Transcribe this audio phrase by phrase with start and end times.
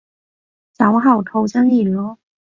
[0.73, 2.17] 酒後吐真言囉